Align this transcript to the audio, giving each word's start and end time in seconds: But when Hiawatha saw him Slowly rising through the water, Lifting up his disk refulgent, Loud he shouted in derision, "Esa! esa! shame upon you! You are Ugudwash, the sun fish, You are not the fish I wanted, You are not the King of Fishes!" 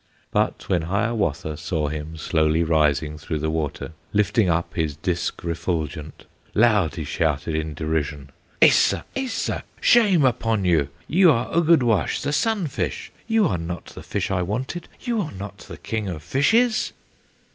But 0.31 0.67
when 0.67 0.81
Hiawatha 0.81 1.57
saw 1.57 1.87
him 1.89 2.17
Slowly 2.17 2.63
rising 2.63 3.19
through 3.19 3.37
the 3.37 3.51
water, 3.51 3.91
Lifting 4.13 4.49
up 4.49 4.73
his 4.73 4.95
disk 4.95 5.43
refulgent, 5.43 6.25
Loud 6.55 6.95
he 6.95 7.03
shouted 7.03 7.53
in 7.53 7.75
derision, 7.75 8.31
"Esa! 8.63 9.05
esa! 9.15 9.63
shame 9.79 10.25
upon 10.25 10.65
you! 10.65 10.89
You 11.07 11.31
are 11.31 11.51
Ugudwash, 11.55 12.23
the 12.23 12.33
sun 12.33 12.65
fish, 12.65 13.11
You 13.27 13.45
are 13.47 13.59
not 13.59 13.85
the 13.93 14.01
fish 14.01 14.31
I 14.31 14.41
wanted, 14.41 14.87
You 15.01 15.21
are 15.21 15.31
not 15.33 15.59
the 15.59 15.77
King 15.77 16.09
of 16.09 16.23
Fishes!" 16.23 16.93